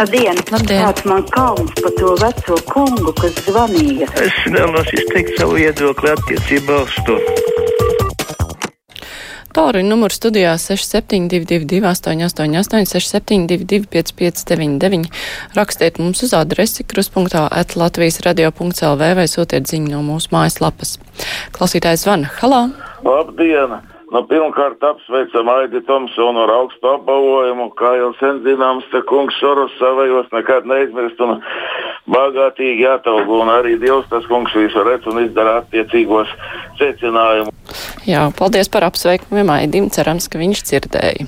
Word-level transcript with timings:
Labdien! 0.00 0.38
Labdien. 0.50 0.82
Kāds 0.82 1.04
man 1.08 1.24
kauns 1.34 1.72
par 1.78 1.92
to 1.98 2.14
veco 2.20 2.58
kungu, 2.70 3.12
kas 3.20 3.36
zvanīja? 3.46 4.08
Es 4.24 4.38
vēlos 4.48 4.88
izteikt 4.96 5.36
savu 5.38 5.58
viedokli 5.60 6.12
attiecībā 6.14 6.82
uz 6.86 6.96
to. 7.06 7.18
Tālruņa 9.52 9.84
numurs 9.84 10.16
studijā 10.16 10.54
6722, 10.56 11.82
888, 11.84 12.88
672, 12.88 13.84
559, 13.92 15.12
rakstiet 15.58 16.00
mums 16.00 16.24
uz 16.24 16.32
adresi 16.38 16.88
kruspunktā 16.88 17.44
at 17.52 17.76
Latvijas 17.76 18.22
radio.lv 18.24 19.12
vai 19.20 19.28
sūtiet 19.28 19.68
ziņu 19.68 19.92
no 19.92 20.00
mūsu 20.08 20.32
mājaslapas. 20.32 20.96
Klausītājs 21.52 22.06
zvana. 22.08 22.32
Halā! 22.40 22.64
Labdien! 23.04 23.91
Nu, 24.12 24.20
pirmkārt, 24.28 24.82
apsveicam 24.84 25.48
Aidi 25.48 25.80
Tomsonu 25.88 26.42
ar 26.44 26.50
augstu 26.52 26.90
apbalvojumu. 26.90 27.70
Kā 27.80 27.94
jau 27.96 28.10
sen 28.18 28.42
zināms, 28.44 28.84
te 28.92 29.00
kungs 29.08 29.38
Soros 29.40 29.72
savējos 29.78 30.28
nekad 30.34 30.68
neizmirst 30.68 31.22
un 31.24 31.38
bagātīgi 32.12 32.84
jātaugo. 32.84 33.40
Un 33.40 33.52
arī 33.54 33.78
Dievs 33.80 34.10
tas 34.12 34.28
kungs 34.28 34.52
visu 34.58 34.84
redz 34.84 35.08
un 35.08 35.22
izdara 35.24 35.62
attiecīgos 35.62 36.28
secinājumus. 36.82 37.80
Jā, 38.04 38.26
paldies 38.36 38.68
par 38.68 38.84
apsveikumiem 38.90 39.54
Aidim. 39.56 39.88
Cerams, 39.94 40.28
ka 40.28 40.42
viņš 40.42 40.64
dzirdēja. 40.68 41.26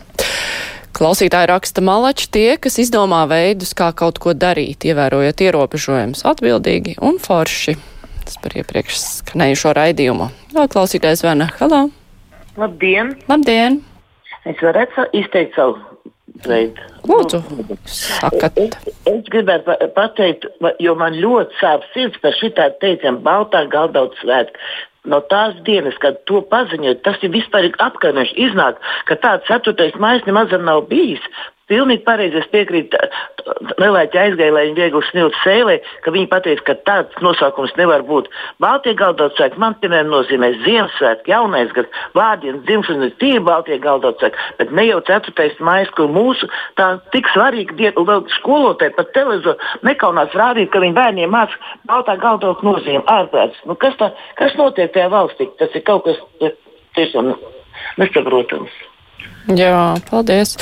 Klausītāji 0.94 1.50
raksta 1.50 1.80
malači 1.82 2.28
tie, 2.30 2.48
kas 2.60 2.76
izdomā 2.84 3.24
veidus, 3.32 3.72
kā 3.74 3.94
kaut 3.96 4.20
ko 4.22 4.36
darīt, 4.36 4.84
ievērojot 4.86 5.40
ierobežojumus 5.48 6.22
atbildīgi 6.28 7.00
un 7.02 7.16
forši. 7.16 7.80
Tas 8.28 8.38
par 8.44 8.60
iepriekš 8.60 9.00
skanējušo 9.24 9.74
raidījumu. 9.80 10.30
Vēl 10.52 10.72
klausītājs 10.76 11.24
zvana. 11.24 11.48
Halā! 11.58 11.86
Labdien! 12.60 13.14
Labdien! 13.28 13.80
Es 14.46 14.60
varētu 14.62 15.06
izteikt 15.16 15.56
savu 15.56 15.78
veidu. 16.44 16.82
Lūdzu, 17.08 17.40
sakat. 17.88 18.58
Es, 18.60 18.96
es 19.10 19.30
gribētu 19.32 19.66
pa- 19.68 19.88
pateikt, 19.96 20.46
jo 20.82 20.94
man 20.98 21.16
ļoti 21.18 21.56
sāp 21.60 21.86
sirds 21.94 22.20
par 22.22 22.36
šitā 22.38 22.68
teicienu 22.82 23.22
Baltā 23.24 23.64
galdauts 23.72 24.20
svētku. 24.22 24.60
No 25.04 25.18
tās 25.28 25.56
dienas, 25.66 25.96
kad 26.00 26.22
to 26.28 26.40
paziņoja, 26.48 27.02
tas 27.04 27.18
ir 27.26 27.32
vispār 27.34 27.66
apkainoši. 27.86 28.38
Iznāk, 28.46 28.78
ka 29.08 29.18
tāds 29.20 29.44
4. 29.50 29.90
maija 30.00 30.24
nemaz 30.24 30.54
nav 30.64 30.86
bijis. 30.88 31.20
Pilnīgi 31.70 32.04
pareizi 32.04 32.42
es 32.42 32.48
piekrītu 32.52 32.98
Nelēķi 33.80 34.18
aizgāja, 34.20 34.52
lai 34.52 34.62
viņi 34.66 34.76
viegli 34.78 35.00
sniegtu 35.08 35.40
sēlē, 35.42 35.74
ka 36.04 36.12
viņi 36.14 36.28
pateica, 36.30 36.62
ka 36.64 36.74
tāds 36.88 37.18
nosaukums 37.24 37.74
nevar 37.76 38.04
būt. 38.08 38.30
Baltie 38.60 38.94
galdauts 38.96 39.36
svētki 39.38 39.60
man 39.60 39.76
piemēram 39.80 40.10
nozīmē 40.12 40.50
Ziemassvētku, 40.64 41.32
jaunais 41.32 41.72
gads, 41.76 42.00
vārdienas 42.16 42.64
dzimšanas, 42.68 43.14
tie 43.20 43.34
ir 43.38 43.44
Baltie 43.44 43.78
galdauts 43.82 44.20
svētki, 44.20 44.48
bet 44.60 44.72
ne 44.76 44.86
jau 44.88 45.00
4. 45.08 45.48
maija, 45.64 45.90
kur 45.96 46.08
mūsu 46.12 46.48
tā 46.80 46.88
tik 47.12 47.28
svarīga 47.34 47.76
diena, 47.78 47.94
un 48.00 48.08
vēl 48.08 48.24
skolotāji 48.38 48.96
pat 48.96 49.12
televizoru 49.16 49.72
nekaunās 49.88 50.36
rādīt, 50.40 50.72
ka 50.72 50.82
viņi 50.84 50.98
bērniem 50.98 51.32
māca 51.32 51.60
Baltā 51.88 52.16
galdauts 52.20 52.64
nozīme 52.64 53.04
ārprāts. 53.12 53.60
Nu, 53.68 53.76
kas, 53.76 53.96
tā, 54.00 54.10
kas 54.40 54.56
notiek 54.60 54.92
tajā 54.94 55.08
valstī? 55.12 55.48
Tas 55.60 55.72
ir 55.76 55.84
kaut 55.84 56.04
kas 56.08 56.20
eh, 56.40 56.56
tiešām 56.96 57.34
nesaprotams. 58.00 58.84
Jā, 59.52 59.94
paldies. 60.08 60.56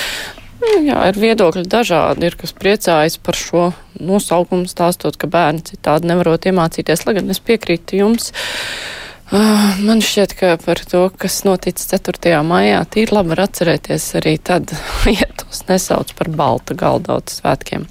Nu, 0.62 0.72
Jā, 0.86 1.02
ir 1.10 1.18
viedokļi 1.18 1.66
dažādi. 1.66 2.28
Ir, 2.28 2.38
kas 2.38 2.54
priecājas 2.54 3.18
par 3.18 3.38
šo 3.38 3.68
nosaukumu, 3.98 4.70
stāstot, 4.70 5.18
ka 5.18 5.30
bērni 5.30 5.64
citādi 5.72 6.10
nevarot 6.10 6.46
iemācīties, 6.48 7.06
lai 7.06 7.18
gan 7.18 7.34
es 7.34 7.42
piekrītu 7.42 7.98
jums. 7.98 8.30
Uh, 8.30 9.00
Man 9.32 10.02
šķiet, 10.04 10.34
ka 10.36 10.48
par 10.60 10.76
to, 10.84 11.06
kas 11.16 11.38
noticis 11.48 11.88
4. 11.88 12.34
maijā, 12.44 12.82
tīri 12.92 13.14
labi 13.16 13.32
var 13.32 13.46
atcerēties 13.46 14.10
arī 14.20 14.34
tad, 14.36 14.74
ja 15.08 15.28
tos 15.40 15.62
nesauc 15.70 16.12
par 16.18 16.28
balta 16.36 16.76
galdauta 16.76 17.32
svētkiem. 17.32 17.86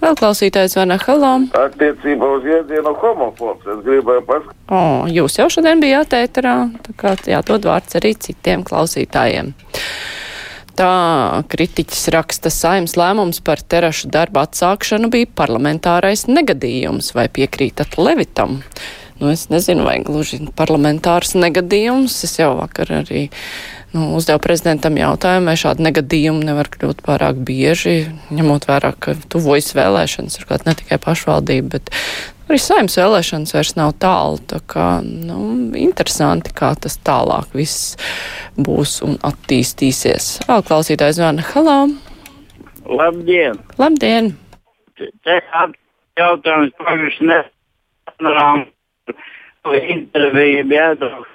Vēl 0.00 0.16
klausītājs 0.16 0.78
Vana 0.78 0.96
Halā. 1.02 1.34
Attiecībā 1.66 2.30
uz 2.38 2.48
jēdzienu 2.48 2.94
homofobs 3.02 3.68
es 3.74 3.84
gribēju 3.84 4.24
paskatīties. 4.24 4.72
O, 4.72 4.80
jūs 5.12 5.36
jau 5.36 5.50
šodien 5.52 5.84
bijāt 5.84 6.16
ēterā, 6.16 6.56
tā 6.88 6.96
kā 6.96 7.12
jādod 7.28 7.68
vārds 7.68 8.00
arī 8.00 8.14
citiem 8.16 8.64
klausītājiem. 8.64 9.52
Tā 10.74 11.44
kritiķis 11.52 12.08
raksta 12.10 12.50
saimnes 12.50 12.96
lēmums 12.98 13.38
par 13.46 13.62
terašu 13.62 14.08
darbu 14.10 14.40
atsākšanu 14.42 15.10
bija 15.12 15.30
parlamentārais 15.38 16.26
negadījums, 16.26 17.12
vai 17.14 17.28
piekrītat 17.30 17.94
Levitam? 18.00 18.58
Nu, 19.20 19.30
es 19.30 19.46
nezinu, 19.52 19.84
vai 19.86 20.00
gluži 20.02 20.40
parlamentārs 20.58 21.36
negadījums. 21.38 22.16
Es 22.26 22.34
jau 22.40 22.56
vakar 22.58 22.90
arī 22.96 23.28
nu, 23.94 24.08
uzdevu 24.18 24.42
prezidentam 24.42 24.98
jautājumu, 24.98 25.46
vai 25.52 25.54
šādi 25.60 25.86
negadījumi 25.86 26.48
nevar 26.48 26.66
kļūt 26.72 27.04
pārāk 27.06 27.38
bieži, 27.46 28.08
ņemot 28.34 28.66
vērā, 28.66 28.90
ka 28.98 29.14
tuvojas 29.30 29.70
vēlēšanas, 29.78 30.40
turklāt 30.40 30.66
ne 30.66 30.74
tikai 30.80 30.98
pašvaldība, 31.06 31.76
bet 31.76 31.94
arī 32.48 32.60
saimnes 32.60 32.96
vēlēšanas 32.98 33.54
vairs 33.56 33.74
nav 33.78 33.94
tālu. 34.02 34.40
Tā 34.50 34.60
kā, 34.70 34.88
nu, 35.04 35.38
interesanti, 35.80 36.54
kā 36.56 36.72
tas 36.80 36.98
tālāk 37.06 37.54
viss 37.56 37.96
būs 38.56 39.00
un 39.06 39.18
attīstīsies. 39.26 40.46
Vēl 40.48 40.64
klausītājs 40.68 41.18
zvana. 41.20 41.44
Halā! 41.54 41.78
Labdien! 42.84 43.60
Labdien! 43.80 44.34
Te 44.94 45.40
jautājums 46.18 46.74
pagājuši 46.78 47.30
nesanām. 47.30 48.66
Intervija 49.64 50.64
bija 50.68 50.90
jādod 50.90 51.30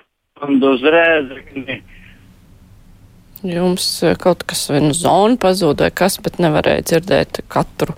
un 0.46 0.60
uz 0.70 0.84
rēzekni. 0.86 1.80
Jums 3.50 3.86
kaut 4.20 4.44
kas 4.48 4.66
viena 4.70 4.92
zona 4.94 5.40
pazuda 5.40 5.90
kas, 5.96 6.20
bet 6.22 6.38
nevarēja 6.44 6.86
dzirdēt 6.92 7.42
katru 7.52 7.96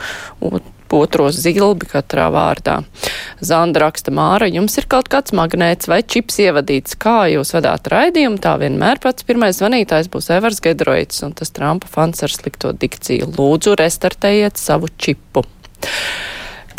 otro 0.97 1.29
zilbi 1.33 1.87
katrā 1.89 2.27
vārdā. 2.33 2.81
Zanda 3.41 3.83
raksta 3.85 4.13
Māra, 4.15 4.49
jums 4.51 4.77
ir 4.79 4.87
kaut 4.91 5.09
kāds 5.11 5.35
magnēts 5.37 5.89
vai 5.91 6.01
čips 6.03 6.39
ievadīts, 6.43 6.97
kā 7.01 7.25
jūs 7.33 7.53
vadāt 7.57 7.89
raidījumu, 7.91 8.39
tā 8.43 8.55
vienmēr 8.61 9.01
pats 9.03 9.27
pirmais 9.27 9.59
zvanītājs 9.61 10.11
būs 10.13 10.31
Evers 10.35 10.61
Gedroits 10.63 11.23
un 11.27 11.35
tas 11.37 11.53
Trumpa 11.55 11.89
fans 11.91 12.23
ar 12.25 12.33
slikto 12.33 12.73
dikciju. 12.73 13.31
Lūdzu, 13.37 13.75
restartējiet 13.79 14.61
savu 14.61 14.91
čipu. 14.97 15.45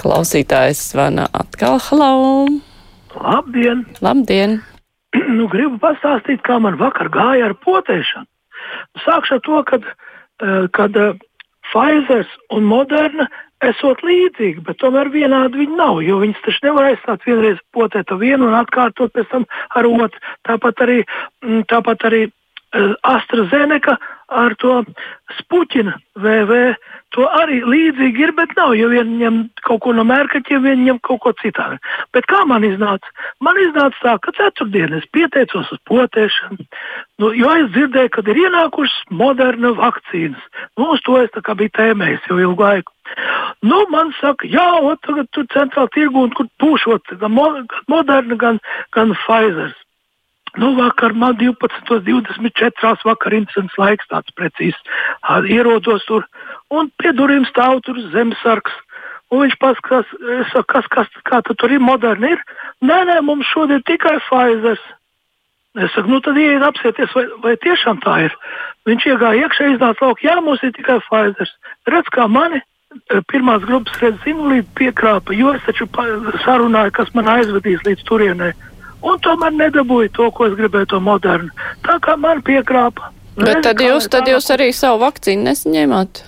Klausītājs 0.03 0.81
zvana 0.93 1.29
atkal, 1.37 1.79
halau! 1.89 2.47
Labdien! 3.17 3.87
Labdien! 4.01 4.61
Nu, 5.37 5.45
gribu 5.53 5.77
pastāstīt, 5.81 6.41
kā 6.47 6.57
man 6.63 6.79
vakar 6.81 7.11
gāja 7.13 7.51
ar 7.51 7.55
potēšanu. 7.61 8.25
Sākšu 9.05 9.37
ar 9.37 9.43
to, 9.45 9.59
kad, 9.69 9.85
eh, 10.41 10.69
kad 10.73 10.97
eh, 10.97 11.19
Pfizer 11.69 12.29
un 12.53 12.65
Moderna 12.69 13.29
esot 13.69 14.03
līdzīgi, 14.07 14.63
bet 14.67 14.81
tomēr 14.83 15.11
vienādi 15.13 15.63
viņi 15.63 15.79
nav, 15.79 16.01
jo 16.05 16.19
viņas 16.23 16.45
taču 16.47 16.67
nevar 16.67 16.91
aizstāt 16.91 17.27
vienreiz 17.29 17.61
potēt 17.75 18.09
to 18.11 18.19
vienu 18.21 18.49
un 18.49 18.59
atkārtot 18.59 19.15
pēc 19.15 19.31
tam 19.33 19.47
ar 19.79 19.89
otru. 19.89 20.23
Tāpat 20.49 20.85
arī, 20.87 20.99
mm, 21.45 21.67
tāpat 21.71 22.09
arī 22.11 22.23
eh, 22.27 22.95
AstraZeneca 23.15 23.99
ar 24.33 24.57
to 24.63 24.83
Spuķina 25.39 25.95
VV. 26.21 26.75
To 27.13 27.27
arī 27.37 27.59
līdzīgi 27.69 28.25
ir, 28.25 28.31
bet 28.37 28.55
nav. 28.57 28.73
Ja 28.77 28.87
vien 28.89 29.11
ņem 29.21 29.43
kaut 29.67 29.83
ko 29.85 29.93
no 29.93 30.05
mērkaķiem, 30.09 30.63
vien 30.65 30.85
ņem 30.87 31.01
kaut 31.05 31.21
ko 31.25 31.33
citādi. 31.43 31.77
Bet 32.17 32.25
kā 32.31 32.41
man 32.49 32.65
iznāca? 32.65 33.13
Man 33.45 33.61
iznāca 33.61 33.99
tā, 34.01 34.15
ka 34.25 34.33
ceturtdien 34.39 34.97
es 34.97 35.05
pieteicos 35.13 35.69
uz 35.77 35.83
potēšanu, 35.91 36.65
nu, 37.21 37.33
jo 37.37 37.53
es 37.61 37.69
dzirdēju, 37.75 38.15
ka 38.17 38.25
ir 38.33 38.41
ienākušas 38.47 39.13
moderna 39.13 39.75
vakcīnas. 39.77 40.49
Nu, 40.81 40.95
uz 40.97 41.05
to 41.05 41.21
es 41.21 41.37
biju 41.37 41.77
tēmējis 41.77 42.33
jau 42.33 42.41
ilgu 42.41 42.65
laiku. 42.65 42.97
Nu, 43.63 43.85
man 43.93 44.15
saka, 44.17 44.49
jā, 44.49 44.65
o, 44.81 44.97
tagad 45.05 45.29
tur 45.37 45.45
centrāli 45.53 45.93
tirgu 45.93 46.25
un 46.25 46.33
kur 46.37 46.49
pūšot 46.63 47.13
gan 47.21 47.37
moderna, 47.37 48.41
gan, 48.41 48.61
gan 48.97 49.13
Pfizer. 49.21 49.77
Nu, 50.61 50.75
vakar 50.77 51.15
man 51.17 51.37
12.24. 51.41 52.97
vakar 53.09 53.33
interesants 53.33 53.77
laiks, 53.81 54.09
tāds 54.11 54.35
precīzs. 54.37 54.81
Ierodos 55.49 56.05
tur 56.05 56.27
un 56.69 56.91
pie 57.01 57.13
durvīm 57.17 57.47
stāv 57.49 57.81
tur 57.87 58.01
zemesargs. 58.13 58.75
Un 59.33 59.47
viņš 59.47 59.55
paskatās, 59.63 60.11
es 60.43 60.51
saku, 60.53 60.69
kas, 60.75 60.89
kas, 60.93 61.15
kā 61.25 61.39
tu 61.47 61.57
tur 61.57 61.73
ir 61.73 61.81
moderni 61.81 62.35
ir. 62.35 62.43
Nē, 62.85 62.99
nē, 63.09 63.23
mums 63.25 63.49
šodien 63.49 63.81
tikai 63.89 64.19
Pfizer. 64.27 64.77
Es 65.81 65.95
saku, 65.95 66.13
nu 66.13 66.21
tad 66.21 66.37
ieiet 66.37 66.65
apsieties, 66.67 67.15
vai, 67.17 67.25
vai 67.41 67.55
tiešām 67.63 68.03
tā 68.05 68.19
ir. 68.27 68.37
Viņš 68.85 69.07
iegāja 69.09 69.47
iekšā, 69.47 69.71
iznāca 69.73 70.05
lauk, 70.05 70.21
jā, 70.21 70.37
mums 70.45 70.61
ir 70.61 70.75
tikai 70.77 70.99
Pfizer. 71.07 71.49
Redz, 71.89 72.13
kā 72.13 72.27
mani 72.29 72.61
eh, 72.61 73.23
pirmās 73.33 73.65
grupas 73.65 73.97
redz 74.05 74.29
invalīdi 74.29 74.69
piekrāpa, 74.77 75.33
jo 75.33 75.57
es 75.57 75.65
taču 75.65 75.89
sarunāju, 76.45 76.93
kas 77.01 77.15
man 77.17 77.33
aizvedīs 77.39 77.89
līdz 77.89 78.05
turienei. 78.11 78.53
Un 79.03 79.19
tomēr 79.19 79.55
nedabūju 79.59 80.13
to, 80.17 80.29
ko 80.31 80.47
es 80.47 80.59
gribēju, 80.59 80.87
to 80.95 81.01
modernu. 81.03 81.51
Tā 81.87 81.99
kā 82.05 82.17
man 82.17 82.43
piekrāpa. 82.47 83.11
Bet 83.37 83.47
Nezinu, 83.49 83.63
tad 83.65 83.81
jūs, 83.81 84.09
tad 84.13 84.29
jūs 84.29 84.51
arī 84.55 84.69
savu 84.77 85.01
vakcīnu 85.03 85.49
nesaņēmāt? 85.49 86.23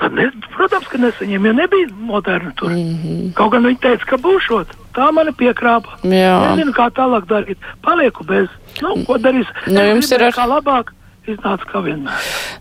Tad, 0.00 0.14
ne, 0.16 0.28
protams, 0.54 0.86
ka 0.88 1.00
nesaņēmu, 1.00 1.50
jo 1.50 1.52
nebija 1.56 1.88
moderna 2.08 2.52
tur. 2.56 2.70
Mm. 2.72 2.94
-hmm. 3.02 3.32
Kaut 3.36 3.52
gan 3.52 3.66
viņi 3.68 3.80
teica, 3.82 4.06
ka 4.12 4.16
būšot. 4.16 4.76
Tā 4.96 5.10
mani 5.12 5.32
piekrāpa. 5.36 5.98
Jā. 6.04 6.36
Nezinu, 6.54 6.72
kā 6.72 6.88
tālāk 6.90 7.26
darīt. 7.28 7.58
Palieku 7.82 8.24
bez. 8.24 8.48
Nu, 8.82 8.96
ko 9.06 9.18
darīs? 9.18 9.46
Nu, 9.66 9.80
Es 9.80 9.90
jums 9.90 10.12
ir 10.12 10.24
ar- 10.24 10.32
Kā 10.32 10.46
labāk, 10.48 10.92
iznāca 11.28 11.64
kā 11.68 11.82
vienmēr. 11.84 12.16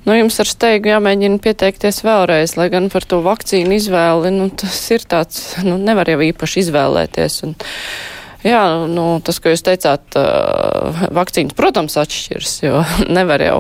Nu, 0.06 0.14
jums 0.14 0.40
ar 0.40 0.46
steigu 0.46 0.92
jāmēģina 0.92 1.40
pieteikties 1.40 2.04
vēlreiz, 2.04 2.58
lai 2.58 2.70
gan 2.70 2.90
par 2.90 3.02
to 3.02 3.22
vakcīnu 3.22 3.72
izvēli, 3.80 4.32
nu, 4.32 4.50
tas 4.50 4.92
ir 4.92 5.00
tāds, 5.00 5.64
nu, 5.64 5.78
nevar 5.78 6.10
jau 6.10 6.20
īpaši 6.20 6.60
izvēlēties. 6.66 7.44
Un, 7.44 7.56
jā, 8.46 8.62
nu, 8.92 9.06
tas, 9.26 9.40
ko 9.42 9.54
jūs 9.54 9.64
teicāt, 9.66 10.18
uh, 10.20 11.04
vakcīnas, 11.16 11.58
protams, 11.58 11.98
atšķiras, 12.00 12.56
jo 12.66 12.84
nevar 13.18 13.44
jau 13.44 13.60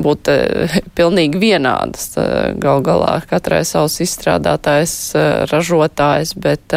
būt 0.00 0.32
uh, 0.32 0.78
pilnīgi 0.98 1.42
vienādas. 1.42 2.12
Uh, 2.16 2.52
gal 2.62 2.84
galā 2.86 3.20
katrai 3.30 3.62
savs 3.68 4.00
izstrādātājs, 4.04 4.96
ražotājs, 5.50 6.34
bet 6.38 6.74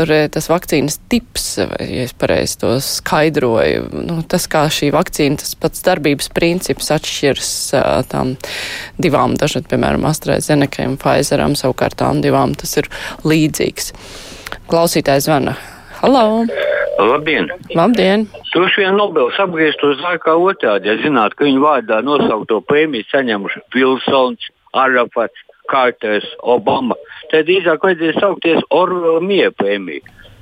tur 0.00 0.12
ir 0.14 0.28
tas 0.32 0.48
vakcīnas 0.48 0.98
tips, 1.12 1.46
ja 1.60 2.04
es 2.06 2.14
pareizi 2.16 2.56
to 2.62 2.72
skaidroju. 2.84 3.88
Nu, 4.06 4.20
tas, 4.22 4.46
kā 4.50 4.64
šī 4.72 4.92
vakcīna, 4.94 5.40
tas 5.42 5.56
pats 5.60 5.84
darbības 5.86 6.30
princips 6.36 6.92
atšķiras 6.94 7.50
tām 8.12 8.36
divām, 9.02 9.36
dažādi, 9.40 9.68
piemēram, 9.72 10.06
AstraZeneca 10.08 10.86
un 10.88 10.96
Pfizeram, 11.00 11.58
savukārt 11.58 11.98
tām 12.00 12.22
divām 12.24 12.54
tas 12.58 12.78
ir 12.80 12.88
līdzīgs. 13.26 13.92
Klausītājs 14.70 15.28
zvana. 15.28 15.58
Halo! 16.00 16.46
Labdien! 16.98 17.50
Labdien! 17.76 18.22
Droši 18.54 18.80
vien 18.80 18.94
Nobels 18.96 19.36
apgrieztos 19.42 20.00
laikā 20.00 20.32
otrādi, 20.32 20.88
ja 20.88 20.94
zinātu, 21.02 21.36
ka 21.36 21.44
viņu 21.44 21.60
vārdā 21.60 21.98
nosaukto 22.04 22.62
prēmiju 22.64 23.04
saņemuši 23.10 23.60
Vilsons, 23.74 24.46
Arafats, 24.72 25.42
Kārters, 25.68 26.24
Obama. 26.40 26.96
Tad 27.28 27.44
drīzāk 27.50 27.84
vajadzēja 27.84 28.16
saukties 28.16 28.64
Orvela 28.72 29.20
miera 29.20 29.52
prēmiju. 29.60 30.00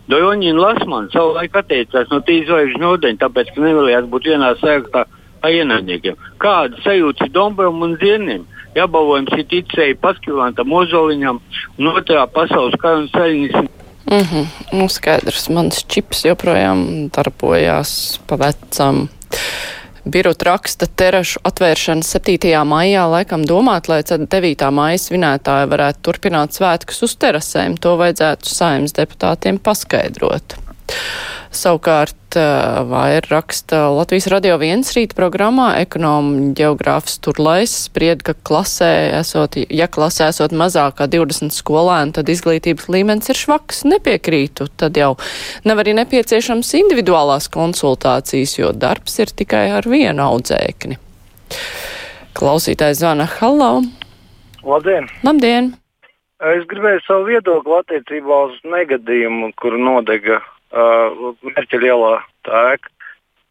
Doroņina 0.08 0.62
Lasmans 0.62 1.10
savulaik 1.12 1.58
atteicās 1.58 2.06
no 2.12 2.20
tīzvaigžņu 2.28 2.78
nodeņa, 2.84 3.20
tāpēc, 3.24 3.50
ka 3.54 3.64
nevēlējās 3.64 4.06
būt 4.12 4.30
vienā 4.30 4.52
sēktā 4.62 5.02
ar 5.42 5.56
ienaidniekiem. 5.58 6.22
Kāda 6.38 6.78
sajūta 6.86 7.32
Dombram 7.34 7.82
un 7.82 7.98
Zienim? 7.98 8.46
Jābalvojums 8.78 9.34
ir 9.34 9.46
ticēji 9.50 9.98
Paskilantam 9.98 10.70
Ozoliņam 10.70 11.42
un 11.80 11.90
otrā 11.90 12.28
pasaules 12.30 12.78
kara 12.78 13.02
un 13.02 13.10
saļņas. 13.10 13.68
Mm 14.10 14.20
-hmm. 14.20 14.46
Nu, 14.72 14.88
skaidrs, 14.88 15.48
mans 15.48 15.84
čips 15.88 16.24
joprojām 16.24 17.08
darbojās 17.08 18.18
pa 18.26 18.36
vecam. 18.36 19.08
Birut 20.04 20.42
raksta 20.42 20.86
terašu 20.86 21.40
atvēršana 21.44 22.02
7. 22.02 22.64
maijā, 22.64 23.10
laikam 23.10 23.44
domāt, 23.44 23.88
lai 23.88 24.02
9. 24.02 24.70
maija 24.70 24.98
svinētāji 24.98 25.68
varētu 25.68 25.98
turpināt 26.02 26.56
svētkus 26.56 27.02
uz 27.02 27.16
terasēm. 27.16 27.76
To 27.76 27.96
vajadzētu 27.96 28.48
saimnes 28.48 28.92
deputātiem 28.92 29.58
paskaidrot. 29.58 30.56
Savukārt 31.54 32.36
Vair 32.90 33.24
raksta 33.30 33.86
Latvijas 33.88 34.26
radio 34.28 34.58
viens 34.60 34.90
rīta 34.92 35.16
programmā 35.16 35.70
ekonomu 35.80 36.50
geogrāfs 36.56 37.16
Turlais 37.24 37.72
spried, 37.86 38.20
ka 38.26 38.34
klasē 38.36 38.90
esot, 39.16 39.56
ja 39.56 39.88
klasē 39.88 40.28
esot 40.28 40.52
mazākā 40.52 41.06
20 41.08 41.54
skolēni, 41.56 42.12
tad 42.18 42.28
izglītības 42.28 42.90
līmenis 42.92 43.32
ir 43.32 43.40
švaks. 43.40 43.86
Nepiekrītu, 43.88 44.68
tad 44.76 45.00
jau 45.00 45.14
nav 45.64 45.80
arī 45.80 45.96
nepieciešams 45.96 46.74
individuālās 46.82 47.48
konsultācijas, 47.54 48.58
jo 48.60 48.74
darbs 48.76 49.16
ir 49.24 49.32
tikai 49.32 49.70
ar 49.78 49.88
vienu 49.88 50.28
audzēkni. 50.28 51.00
Klausītājs 52.36 53.00
zvana 53.00 53.24
Halo! 53.38 53.72
Labdien! 54.68 55.08
Labdien! 55.24 55.72
Es 56.38 56.68
gribēju 56.70 57.00
savu 57.02 57.24
viedokli 57.32 57.80
attiecībā 57.80 58.44
uz 58.50 58.60
negadījumu, 58.68 59.48
kur 59.58 59.74
nodega 59.80 60.42
Mērķa 60.72 61.80
lielā 61.82 62.14
tēka. 62.46 62.92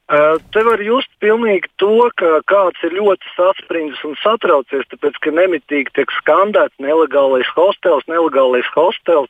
Uh, 0.07 0.37
te 0.55 0.61
var 0.63 0.79
just 0.79 1.09
pilnīgi 1.19 1.67
to, 1.83 2.07
ka 2.15 2.37
kāds 2.47 2.79
ir 2.87 2.93
ļoti 2.95 3.27
saspringts 3.35 3.99
un 4.07 4.13
satraucies, 4.21 4.85
tāpēc 4.87 5.17
ka 5.19 5.33
nemitīgi 5.35 5.91
tiek 5.97 6.13
skandēts 6.21 6.79
nelegālais 6.79 7.49
hostels, 7.57 8.07
nelegālais 8.07 8.69
hostels. 8.71 9.27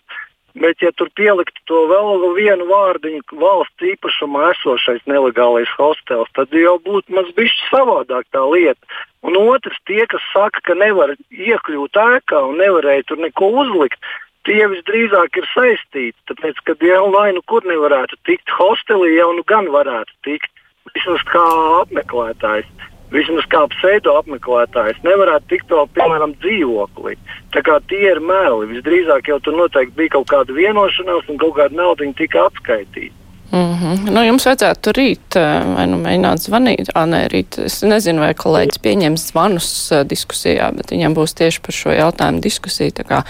Bet, 0.58 0.78
ja 0.82 0.90
tur 0.98 1.10
pieliktu 1.18 1.62
to 1.70 1.80
vēl 1.90 2.22
vienu 2.34 2.66
vārdiņu, 2.70 3.26
valsts 3.42 3.90
īpašumā 3.90 4.52
esošais 4.56 5.04
nelegālais 5.10 5.70
hostels, 5.78 6.30
tad 6.38 6.54
jau 6.54 6.78
būtu 6.82 7.14
mazliet 7.14 7.58
savādāk 7.68 8.26
tā 8.34 8.42
lieta. 8.46 9.02
Un 9.26 9.38
otrs, 9.38 9.78
tie, 9.90 10.04
kas 10.10 10.24
saka, 10.34 10.62
ka 10.66 10.78
nevar 10.78 11.14
iekļūt 11.34 11.98
ēkā 12.02 12.42
un 12.50 12.58
nevarēja 12.62 13.06
tur 13.10 13.22
neko 13.22 13.50
uzlikt, 13.66 14.02
tie 14.48 14.64
visdrīzāk 14.72 15.40
ir 15.42 15.48
saistīti. 15.52 16.18
Tāpēc, 16.32 16.62
kad 16.68 16.84
jau 16.84 17.06
vai 17.14 17.30
nu 17.36 17.44
kur 17.52 17.66
nevarētu 17.68 18.20
tikt 18.28 18.54
hostelī, 18.58 19.18
jau 19.18 19.34
nu 19.36 19.44
gan 19.48 19.70
varētu 19.74 20.16
tikt. 20.28 20.54
Vismaz 20.96 21.24
kā 21.28 21.44
apmeklētājs, 21.82 22.68
vismaz 23.12 23.46
kā 23.52 23.66
pseido 23.76 24.16
apmeklētājs, 24.22 25.04
nevarētu 25.04 25.52
tikt 25.52 25.76
vēl, 25.76 25.90
piemēram, 25.98 26.34
dzīvoklī. 26.42 27.18
Tā 27.54 27.64
kā 27.68 27.78
tie 27.92 28.06
ir 28.14 28.24
meli. 28.24 28.72
Visdrīzāk 28.72 29.30
jau 29.30 29.42
tur 29.44 29.60
noteikti 29.60 29.98
bija 30.00 30.16
kaut 30.16 30.32
kāda 30.32 30.56
vienošanās 30.56 31.28
un 31.28 31.40
kaut 31.44 31.58
kāda 31.60 31.84
nauda 31.84 32.08
tika 32.18 32.48
atskaitīta. 32.48 33.27
Mm 33.52 33.74
-hmm. 33.80 34.10
nu, 34.12 34.24
jums 34.26 34.46
vajadzētu 34.46 34.92
rīt, 34.92 35.38
vai 35.76 35.86
nu 35.88 35.98
mēģināt 36.02 36.42
zvanīt, 36.44 36.90
ā, 36.92 37.06
nē, 37.08 37.22
rīt, 37.32 37.58
es 37.64 37.80
nezinu, 37.82 38.20
vai 38.20 38.34
kolēģis 38.34 38.82
pieņems 38.84 39.28
zvanus 39.32 39.70
diskusijā, 40.04 40.72
bet 40.76 40.92
viņam 40.92 41.16
būs 41.16 41.34
tieši 41.34 41.62
par 41.62 41.74
šo 41.74 41.96
jautājumu 41.96 42.42
diskusija, 42.44 42.92
kā, 43.08 43.24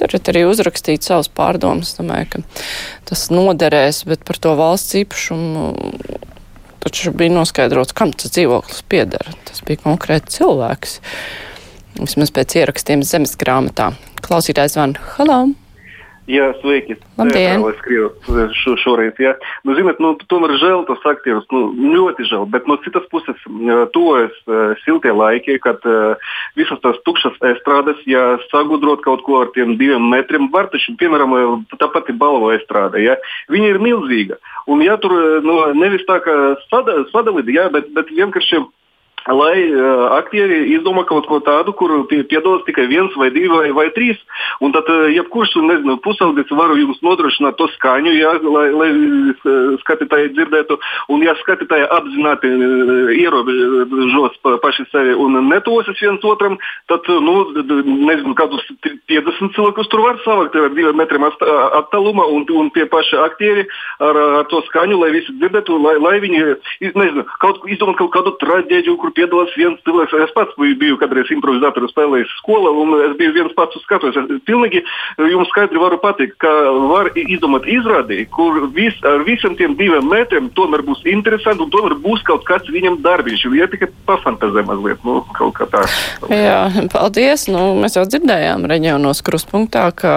varat 0.00 0.28
arī 0.28 0.42
uzrakstīt 0.48 1.06
savus 1.06 1.28
pārdomas, 1.28 1.94
domāju, 1.98 2.26
ka 2.30 2.42
tas 3.04 3.30
noderēs, 3.30 4.04
bet 4.06 4.24
par 4.24 4.36
to 4.36 4.56
valsts 4.58 4.94
īpašumu 4.94 5.74
taču 6.80 7.12
bija 7.12 7.32
noskaidrots, 7.32 7.94
kam 7.96 8.12
tas 8.12 8.32
dzīvoklis 8.34 8.84
piedara. 8.88 9.34
Tas 9.48 9.62
bija 9.66 9.82
konkrēti 9.84 10.38
cilvēks, 10.40 10.98
vismaz 12.00 12.32
pēc 12.34 12.56
ierakstiem 12.62 13.04
zemes 13.06 13.36
grāmatā. 13.40 13.92
Klausītājs 14.24 14.78
van, 14.80 14.96
halau! 15.16 15.50
Jā, 16.30 16.50
sveiki. 16.60 16.94
Labdien. 17.18 17.62
Es 17.66 17.78
skrienu 17.80 18.46
šo, 18.60 18.76
šoreiz. 18.78 19.18
Jā. 19.18 19.32
Nu, 19.66 19.74
zināt, 19.74 19.98
nu, 20.02 20.12
tomēr 20.30 20.54
žēl 20.62 20.84
tos 20.86 21.02
aktierus. 21.08 21.46
Nu, 21.50 21.72
ļoti 21.74 22.26
žēl. 22.28 22.46
Bet 22.52 22.68
no 22.70 22.76
citas 22.84 23.06
puses, 23.10 23.38
tuvojas 23.94 24.36
uh, 24.46 24.76
siltie 24.84 25.12
laiki, 25.16 25.58
kad 25.64 25.82
uh, 25.88 26.30
visas 26.58 26.78
tās 26.84 27.00
tukšas 27.06 27.38
estrādes, 27.50 27.98
ja 28.10 28.36
sagudrot 28.50 29.02
kaut 29.06 29.24
ko 29.26 29.40
ar 29.42 29.50
tiem 29.56 29.74
diviem 29.80 30.06
metriem, 30.12 30.50
var 30.54 30.70
taču, 30.70 30.94
piemēram, 31.00 31.64
tā 31.74 31.90
pati 31.90 32.14
balva 32.14 32.54
estrāde. 32.58 33.02
Ja, 33.02 33.18
viņa 33.50 33.74
ir 33.74 33.82
milzīga. 33.82 34.38
Un 34.70 34.84
ja 34.86 35.00
tur 35.02 35.16
nu, 35.42 35.62
nevis 35.78 36.06
tā 36.06 36.20
kā 36.22 36.36
sada, 36.68 37.00
sadalīt, 37.10 37.50
ja, 37.56 37.66
bet, 37.74 37.90
bet 37.96 38.12
vienkārši 38.14 38.62
lai 39.28 39.56
uh, 39.68 40.06
aktieri 40.16 40.62
izdomā 40.76 41.04
kaut 41.08 41.26
ko 41.28 41.40
tādu, 41.44 41.74
kur 41.76 41.92
piedalās 42.08 42.64
tikai 42.66 42.86
viens 42.90 43.14
vai 43.20 43.30
divi 43.34 43.50
vai, 43.52 43.70
vai 43.76 43.88
trīs. 43.96 44.18
Un 44.64 44.72
tad, 44.72 44.88
uh, 44.88 45.08
jebkurš, 45.12 45.56
nezinu, 45.66 45.98
pusaudis 46.04 46.50
var 46.56 46.72
jums 46.78 47.00
nodrošināt 47.04 47.58
to 47.60 47.68
skaņu, 47.76 48.14
jā, 48.16 48.32
lai, 48.44 48.66
lai 48.72 48.90
skatītāji 49.82 50.32
dzirdētu. 50.36 50.78
Un, 51.12 51.24
ja 51.26 51.34
skatītāji 51.42 51.88
apzināti 51.98 52.52
uh, 52.54 53.12
ierobežos 53.16 54.38
pa, 54.44 54.56
paši 54.64 54.86
sevi 54.90 55.16
un 55.18 55.36
netosas 55.50 56.00
viens 56.00 56.24
otram, 56.24 56.56
tad, 56.90 57.04
nu, 57.08 57.36
nezinu, 57.60 58.34
kādus 58.38 58.64
50 58.86 59.54
cilvēkus 59.56 59.90
tur 59.92 60.04
var 60.06 60.20
savākt 60.24 60.56
ar 60.56 60.72
diviem 60.74 60.96
metriem 60.98 61.26
attālumā 61.28 62.26
un, 62.30 62.46
un 62.56 62.70
tie 62.74 62.86
paši 62.90 63.18
aktieri 63.20 63.66
ar, 64.00 64.16
ar 64.40 64.48
to 64.50 64.62
skaņu, 64.68 65.00
lai 65.02 65.12
visi 65.14 65.34
dzirdētu, 65.40 65.76
lai, 65.84 65.96
lai 66.00 66.16
viņi, 66.22 66.42
nezinu, 66.88 67.26
kaut, 67.42 67.62
izdomā 67.70 67.96
kaut 67.98 68.12
kādu 68.14 68.34
traģēdiju, 68.40 68.96
kur 69.10 69.16
piedalās 69.18 69.54
viens 69.58 69.80
cilvēks. 69.84 70.14
Es 70.24 70.32
pats 70.34 70.54
biju, 70.56 70.98
kādreiz 71.00 71.30
improvizatoru 71.34 71.88
spēlējis 71.90 72.30
skolā, 72.38 72.70
un 72.70 72.94
es 73.10 73.16
biju 73.18 73.34
viens 73.34 73.54
pats 73.56 73.76
uz 73.76 73.82
skatuves. 73.82 74.16
Es 74.16 74.42
pilnīgi 74.46 74.82
jums 75.18 75.50
skaidri 75.50 75.80
varu 75.80 75.98
pateikt, 76.00 76.38
ka 76.40 76.50
var 76.90 77.10
izdomāt 77.14 77.66
izrādi, 77.66 78.26
kur 78.30 78.68
vis, 78.74 78.94
ar 79.04 79.24
visiem 79.26 79.56
tiem 79.58 79.76
diviem 79.78 80.06
metriem 80.10 80.50
tomēr 80.54 80.84
būs 80.86 81.02
interesanti 81.10 81.64
un 81.64 81.70
tomēr 81.70 81.96
būs 82.00 82.22
kaut 82.28 82.46
kāds 82.48 82.70
viņam 82.70 83.00
darbiņš. 83.02 83.46
Ja 83.58 83.68
tikai 83.70 83.90
pafantazē 84.06 84.64
mazliet, 84.68 85.02
nu, 85.04 85.20
kaut 85.36 85.56
kā 85.58 85.68
tā. 85.70 85.84
Jā, 86.30 86.62
paldies. 86.92 87.48
Nu, 87.50 87.74
mēs 87.80 87.98
jau 87.98 88.06
dzirdējām 88.08 88.68
reģionos 88.70 89.24
kruspunktā, 89.26 89.90
ka 89.96 90.14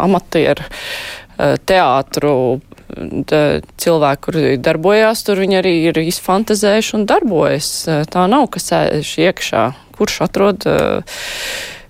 amatieri 0.00 0.66
teātru 1.38 2.58
cilvēki, 2.88 4.22
kuri 4.24 4.44
darbojās 4.62 5.24
tur, 5.26 5.40
viņi 5.42 5.58
arī 5.60 5.74
ir 5.90 6.00
izfantazējuši 6.02 6.94
un 6.98 7.08
darbojas. 7.08 7.70
Tā 8.12 8.28
nav, 8.30 8.48
ka 8.52 8.62
sēž 8.62 9.10
iekšā. 9.28 9.64
Kurš 9.98 10.20
atrod, 10.28 10.64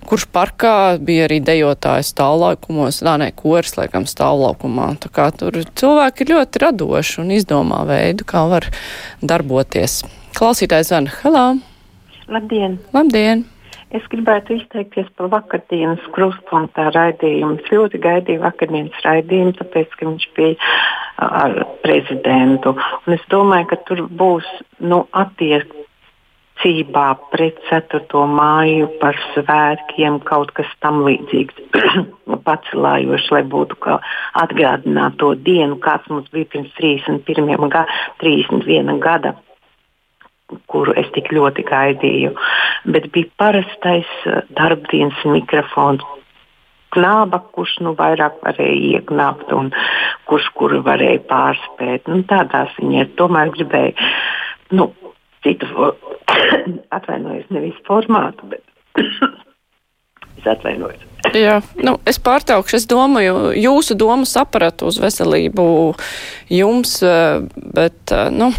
kurš 0.08 0.24
parkā 0.32 0.96
bija 0.96 1.26
arī 1.28 1.38
dejotājs 1.44 2.14
stāvlaukumos, 2.14 3.02
nā, 3.04 3.18
nē, 3.20 3.32
kors, 3.36 3.76
laikam, 3.78 4.08
stāvlaukumā. 4.08 4.94
Tā 5.02 5.12
kā 5.12 5.28
tur 5.36 5.60
cilvēki 5.68 6.24
ir 6.24 6.34
ļoti 6.34 6.64
radoši 6.64 7.20
un 7.24 7.34
izdomā 7.36 7.84
veidu, 7.88 8.26
kā 8.28 8.46
var 8.50 8.70
darboties. 9.20 10.00
Klausītājs 10.38 10.90
zvan, 10.92 11.12
halā! 11.20 11.46
Labdien! 12.28 12.80
Labdien! 12.96 13.46
Es 13.96 14.04
gribētu 14.12 14.58
izteikties 14.58 15.08
par 15.16 15.30
vakardienas 15.32 16.04
krustpunktā 16.12 16.90
raidījumu. 16.92 17.56
Es 17.56 17.70
ļoti 17.72 18.00
gaidīju 18.04 18.42
vakardienas 18.42 19.04
raidījumu, 19.06 19.54
tāpēc, 19.56 19.94
ka 19.96 20.08
viņš 20.10 20.26
bija 20.36 20.72
ar 21.24 21.56
prezidentu. 21.84 22.74
Un 23.06 23.16
es 23.16 23.24
domāju, 23.32 23.70
ka 23.70 23.80
tur 23.88 24.04
būs 24.20 24.48
nu, 24.84 25.06
attieksme 25.16 25.86
cībā 26.58 27.06
pret 27.32 27.58
4. 27.70 28.22
māju 28.34 28.88
par 29.00 29.16
svētkiem, 29.32 30.20
kaut 30.26 30.52
kas 30.58 30.70
tam 30.84 31.04
līdzīgs. 31.06 31.60
Pacelājoši, 32.48 33.34
lai 33.34 33.44
būtu 33.56 33.78
kā 33.84 33.98
atgādināt 34.42 35.16
to 35.22 35.32
dienu, 35.48 35.78
kāds 35.84 36.10
mums 36.12 36.28
bija 36.34 36.50
pirms 36.52 36.74
31. 36.76 37.68
Ga 37.72 37.86
31 38.20 38.98
gada 39.04 39.36
kuru 40.70 40.94
es 41.00 41.08
tik 41.14 41.32
ļoti 41.34 41.64
gaidīju. 41.68 42.34
Bet 42.92 43.10
bija 43.14 43.30
parastais 43.40 44.08
eh, 44.26 44.40
darbdienas 44.58 45.24
mikrofons. 45.28 46.04
Knāba, 46.96 47.42
kurš 47.52 47.74
nu 47.84 47.92
vairāk 47.98 48.38
varēja 48.40 48.96
ieknāpt 48.96 49.50
un 49.52 49.66
kurš 50.30 50.46
kuru 50.56 50.80
varēja 50.86 51.20
pārspēt. 51.28 52.08
Nu, 52.08 52.22
tādā 52.30 52.64
ziņā 52.78 53.10
tomēr 53.18 53.52
gribēju 53.52 54.08
nu, 54.78 54.88
citu, 55.44 55.68
atvainojos, 56.96 57.44
nevis 57.52 57.76
formātu, 57.88 58.48
bet 58.54 58.64
es 60.38 60.48
atvainojos. 60.48 61.04
Jā, 61.36 61.58
nu, 61.84 61.98
es 62.08 62.16
pārtraukšu. 62.22 62.78
Es 62.78 62.86
domāju, 62.88 63.50
jūsu 63.58 63.96
domu 63.98 64.24
sapratu 64.28 64.88
uz 64.88 65.00
veselību 65.02 65.68
jums, 66.54 66.98
eh, 67.04 67.42
bet, 67.74 68.00
eh, 68.12 68.30
nu. 68.32 68.52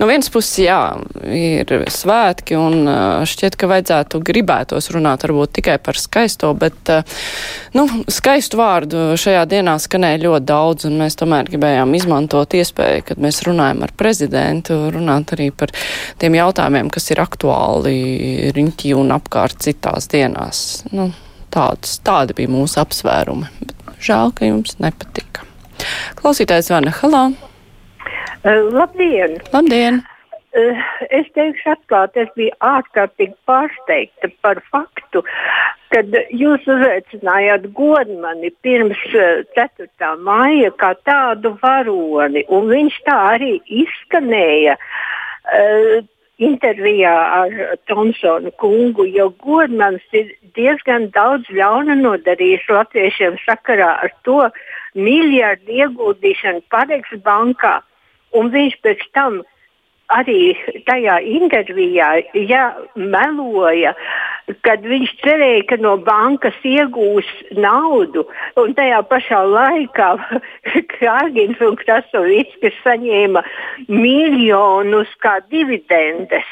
No 0.00 0.06
vienas 0.08 0.30
puses, 0.32 0.54
jā, 0.64 0.78
ir 1.28 1.68
svētki 1.92 2.56
un 2.56 2.88
šķiet, 3.28 3.56
ka 3.60 3.68
vajadzētu 3.68 4.22
gribētos 4.24 4.88
runāt 4.94 5.26
varbūt 5.26 5.52
tikai 5.58 5.74
par 5.84 5.98
skaisto, 6.00 6.54
bet, 6.56 6.88
nu, 7.76 7.84
skaistu 8.08 8.56
vārdu 8.56 9.02
šajā 9.20 9.42
dienā 9.50 9.74
skanēja 9.82 10.22
ļoti 10.22 10.48
daudz, 10.48 10.86
un 10.88 10.96
mēs 11.02 11.18
tomēr 11.20 11.50
gribējām 11.52 11.92
izmantot 11.98 12.56
iespēju, 12.56 13.04
kad 13.10 13.20
mēs 13.20 13.42
runājam 13.44 13.84
ar 13.84 13.92
prezidentu, 14.00 14.78
runāt 14.94 15.34
arī 15.36 15.50
par 15.52 15.74
tiem 16.22 16.38
jautājumiem, 16.40 16.88
kas 16.96 17.12
ir 17.12 17.20
aktuāli 17.20 17.98
riņķī 18.56 18.94
un 18.96 19.12
apkārt 19.20 19.60
citās 19.68 20.08
dienās. 20.08 20.64
Nu, 20.96 21.10
tāds, 21.52 21.98
tādi 22.08 22.40
bija 22.40 22.54
mūsu 22.56 22.80
apsvērumi. 22.80 23.52
Bet 23.60 24.00
žēl, 24.00 24.32
ka 24.32 24.48
jums 24.48 24.80
nepatika. 24.80 25.44
Klausītājs 26.16 26.72
Vana 26.72 26.96
Halā. 27.02 27.28
Uh, 28.44 28.70
labdien! 28.72 29.38
Labdien! 29.52 30.00
Uh, 30.50 30.78
es 31.14 31.28
teikšu 31.36 31.74
atklāti, 31.74 32.24
es 32.24 32.30
biju 32.38 32.54
ārkārtīgi 32.66 33.36
pārsteigta 33.46 34.30
par 34.42 34.62
faktu, 34.72 35.22
kad 35.94 36.16
jūs 36.34 36.64
uzaicinājāt 36.66 37.68
godmani 37.76 38.50
pirms 38.64 39.02
uh, 39.14 39.42
4. 39.58 40.14
maija 40.26 40.72
kā 40.80 40.94
tādu 41.06 41.54
varoni, 41.62 42.46
un 42.48 42.70
viņš 42.72 43.02
tā 43.06 43.18
arī 43.34 43.58
izskanēja. 43.82 44.78
Uh, 45.50 46.00
intervijā 46.40 47.12
ar 47.12 47.76
Tomsonu 47.88 48.50
kungu, 48.60 49.04
jo 49.04 49.28
Godmans 49.44 50.04
ir 50.16 50.32
diezgan 50.56 51.10
daudz 51.14 51.50
ļauna 51.52 51.98
nodarījis 52.00 52.64
latviešiem 52.72 53.36
sakarā 53.44 53.90
ar 54.06 54.14
to 54.24 54.40
miljardu 54.96 55.76
ieguldīšanu 55.82 56.64
Pareks 56.72 57.12
bankā. 57.26 57.80
Un 58.36 58.52
viņš 58.54 58.76
pēc 58.84 59.02
tam 59.16 59.40
arī 60.10 60.54
tajā 60.88 61.18
intervijā 61.38 62.08
ja, 62.50 62.64
meloja, 62.94 63.92
kad 64.66 64.82
viņš 64.86 65.12
cerēja, 65.22 65.66
ka 65.70 65.78
no 65.82 65.96
bankas 66.06 66.56
iegūs 66.66 67.28
naudu, 67.58 68.26
un 68.60 68.74
tajā 68.78 69.02
pašā 69.10 69.42
laikā 69.46 70.10
Kārgins 70.96 71.62
un 71.64 71.78
Krasovits 71.80 72.74
saņēma 72.82 73.44
miljonus 73.88 75.14
kā 75.22 75.38
dividendes. 75.52 76.50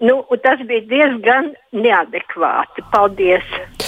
Nu, 0.00 0.22
tas 0.44 0.62
bija 0.62 0.84
diezgan 0.86 1.52
neadekvāti. 1.74 2.86
Paldies! 2.92 3.87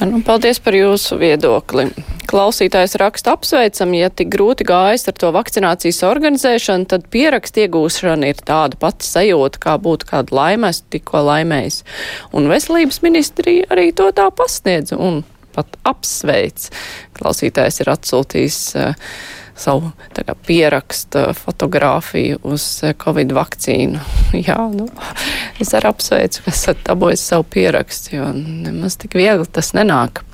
Nu, 0.00 0.22
paldies 0.24 0.56
par 0.64 0.72
jūsu 0.72 1.18
viedokli. 1.20 1.90
Klausītājs 2.30 2.94
raksta 3.00 3.34
apsveicam, 3.36 3.92
ja 3.98 4.08
tik 4.08 4.30
grūti 4.32 4.64
gājas 4.64 5.04
ar 5.10 5.16
to 5.20 5.28
vakcinācijas 5.34 5.98
organizēšanu, 6.08 6.86
tad 6.88 7.04
pierakstu 7.12 7.66
iegūšana 7.66 8.30
ir 8.30 8.40
tāda 8.46 8.78
pati 8.80 9.04
sajūta, 9.04 9.60
kā 9.60 9.74
būtu 9.82 10.08
kāda 10.08 10.36
laimēs, 10.38 10.80
tikko 10.94 11.20
laimējis. 11.26 11.82
Un 12.32 12.48
veselības 12.48 13.02
ministrija 13.04 13.68
arī 13.74 13.90
to 13.96 14.08
tā 14.16 14.30
pasniedz 14.32 14.94
un 14.96 15.20
pat 15.52 15.76
apsveic. 15.90 16.70
Klausītājs 17.18 17.82
ir 17.82 17.92
atsūtījis 17.92 18.60
uh, 18.80 19.12
savu 19.60 19.92
kā, 20.16 20.34
pierakstu 20.46 21.30
fotografiju 21.36 22.40
uz 22.52 22.66
eh, 22.86 22.96
Covid 23.04 23.34
vakcīnu. 23.36 24.00
Jā, 24.48 24.58
nu, 24.72 24.88
es 25.60 25.74
arī 25.76 25.92
apsveicu, 25.92 26.46
ka 26.46 26.54
esat 26.54 26.82
dabūjis 26.88 27.28
savu 27.32 27.46
pierakstu, 27.52 28.16
jo 28.18 28.32
nemaz 28.34 28.98
tik 29.00 29.18
viegli 29.20 29.48
tas 29.52 29.74
nenāk. 29.76 30.24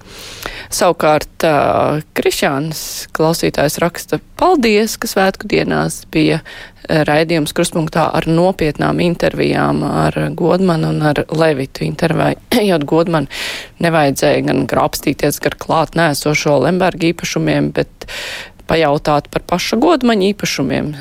Savukārt 0.72 1.44
uh, 1.46 2.00
Krišāns 2.16 2.80
klausītājs 3.14 3.76
raksta, 3.82 4.18
paldies, 4.40 4.96
ka 4.98 5.10
svētku 5.10 5.48
dienās 5.50 6.00
bija 6.12 6.40
raidījums 6.86 7.54
kruspunktā 7.56 8.06
ar 8.14 8.26
nopietnām 8.30 9.00
intervijām 9.02 9.82
ar 9.86 10.16
Godmanu 10.38 10.92
un 10.94 11.02
ar 11.10 11.22
Levitu 11.30 11.86
intervējot 11.86 12.86
Godmanu. 12.92 13.30
Nevajadzēja 13.82 14.44
gan 14.48 14.66
grābstīties 14.70 15.40
gar 15.42 15.58
klāt 15.60 15.98
nēsošo 15.98 16.58
Lemberga 16.62 17.10
īpašumiem, 17.10 17.72
bet 17.76 18.08
pajautāt 18.66 19.30
par 19.32 19.44
paša 19.46 19.78
godmaņa 19.82 20.32
īpašumiem. 20.32 20.92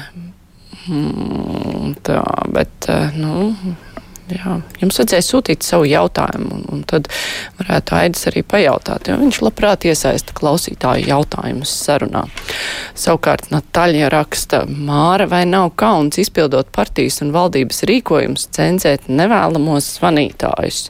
Mm, 0.85 1.95
tā, 2.05 2.21
bet, 2.53 2.89
eh, 2.89 3.09
nu, 3.17 3.53
jā, 4.31 4.55
jums 4.81 4.97
vajadzēja 4.99 5.25
sūtīt 5.25 5.65
savu 5.65 5.87
jautājumu, 5.89 6.49
un, 6.57 6.63
un 6.73 6.83
tad 6.89 7.09
varētu 7.59 7.95
Aidis 7.99 8.25
arī 8.31 8.43
pajautāt, 8.47 9.09
jo 9.09 9.17
viņš 9.21 9.41
labprāt 9.45 9.85
iesaista 9.89 10.35
klausītāju 10.37 11.09
jautājumus 11.09 11.73
sarunā. 11.85 12.25
Savukārt 12.97 13.51
Nataļa 13.53 14.09
raksta, 14.13 14.63
Māra 14.65 15.27
vai 15.29 15.43
nav 15.49 15.71
kauns 15.79 16.19
izpildot 16.21 16.71
partijas 16.75 17.21
un 17.25 17.33
valdības 17.35 17.83
rīkojums 17.89 18.49
cenzēt 18.55 19.09
nevēlamos 19.11 19.95
zvanītājus? 19.99 20.89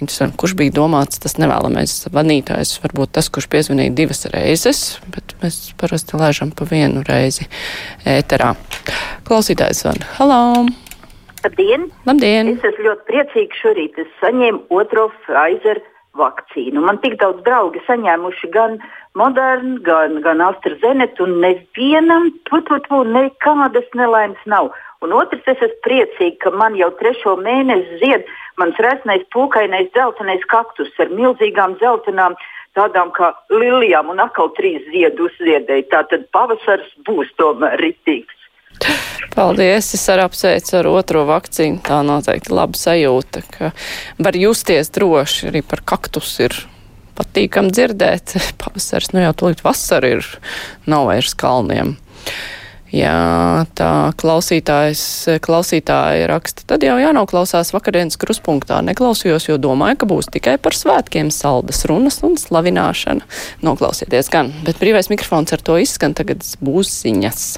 Interesanti, 0.00 0.36
kurš 0.42 0.56
bija 0.58 0.74
domāts 0.74 1.22
tas 1.22 1.38
nevēlamais 1.40 1.92
zvanītājs, 2.04 2.76
varbūt 2.82 3.14
tas, 3.16 3.30
kurš 3.32 3.48
piezvanīja 3.54 3.94
divas 3.96 4.26
reizes, 4.34 4.84
bet 5.14 5.36
mēs 5.40 5.70
parasti 5.80 6.18
lēžam 6.20 6.52
pa 6.52 6.68
vienu 6.68 7.04
reizi 7.06 7.48
ēterā. 8.04 8.54
Klausītājs 9.24 9.86
van, 9.86 10.02
halā! 10.18 10.83
Labdien! 11.44 11.90
Labdien! 12.08 12.48
Es 12.54 12.62
esmu 12.64 12.86
ļoti 12.86 13.04
priecīgs 13.10 13.58
šorīt. 13.60 13.98
Es 14.00 14.12
saņēmu 14.22 14.62
otro 14.72 15.10
Pfizer 15.26 15.82
vakcīnu. 16.16 16.80
Man 16.80 17.00
tik 17.02 17.18
daudz 17.20 17.42
draugi 17.44 17.82
saņēmuši 17.84 18.48
gan 18.54 18.78
Modernu, 19.18 19.76
gan, 19.84 20.16
gan 20.24 20.40
AstraZeneca, 20.42 21.20
un 21.26 21.36
nevienam 21.42 22.30
tu, 22.48 22.62
tu, 22.66 22.78
tu, 22.88 23.02
nekādas 23.16 23.92
nelaimes 23.98 24.40
nav. 24.50 24.72
Un 25.04 25.12
otrs, 25.12 25.44
es 25.44 25.60
esmu 25.60 25.84
priecīgs, 25.84 26.40
ka 26.40 26.54
man 26.54 26.78
jau 26.80 26.88
trešo 27.00 27.36
mēnesi 27.44 28.00
zied 28.00 28.24
mans 28.58 28.80
resnais, 28.80 29.26
pūkainais, 29.34 29.90
dzeltenais 29.92 30.46
kaktus 30.48 30.94
ar 31.02 31.12
milzīgām 31.12 31.76
dzeltenām, 31.82 32.38
tādām 32.78 33.12
kā 33.14 33.34
lilijām, 33.52 34.08
un 34.10 34.22
atkal 34.24 34.48
trīs 34.56 34.82
ziedu 34.88 35.28
uzziedēji. 35.28 35.90
Tātad 35.92 36.24
pavasars 36.34 36.88
būs 37.06 37.30
tomēr 37.38 37.76
ritīgs. 37.84 38.33
Paldies! 39.34 39.88
Es 39.96 40.04
arī 40.12 40.24
apsveicu 40.28 40.76
ar 40.78 40.88
otro 40.92 41.24
vakcīnu. 41.26 41.80
Tā 41.84 42.02
noteikti 42.06 42.54
laba 42.54 42.78
sajūta, 42.78 43.42
ka 43.50 43.72
var 44.22 44.38
justies 44.38 44.92
droši 44.94 45.50
arī 45.50 45.64
par 45.66 45.82
kaktus 45.86 46.36
ir 46.44 46.54
patīkam 47.18 47.70
dzirdēt. 47.74 48.36
Pavasars, 48.62 49.12
nu 49.14 49.24
jau 49.24 49.32
tūlīt 49.42 49.64
vasara 49.66 50.16
ir, 50.18 50.28
nav 50.90 51.08
vairs 51.10 51.34
kalniem. 51.38 51.96
Jā, 52.94 53.64
tā 53.74 53.90
klausītājs, 54.22 55.02
klausītāji 55.42 56.28
raksta, 56.30 56.62
tad 56.70 56.84
jau 56.86 56.94
jānoklausās 57.00 57.72
vakardienas 57.74 58.14
kruspunktā. 58.22 58.78
Neklausījos, 58.86 59.48
jo 59.48 59.58
domāju, 59.58 59.98
ka 59.98 60.10
būs 60.12 60.30
tikai 60.30 60.60
par 60.62 60.78
svētkiem 60.78 61.32
saldas 61.34 61.82
runas 61.90 62.20
un 62.22 62.38
slavināšana. 62.38 63.26
Noklausieties 63.66 64.30
gan, 64.30 64.54
bet 64.62 64.78
brīvais 64.78 65.10
mikrofons 65.10 65.56
ar 65.56 65.66
to 65.66 65.80
izskan, 65.82 66.14
tagad 66.14 66.46
būs 66.62 67.00
ziņas. 67.02 67.48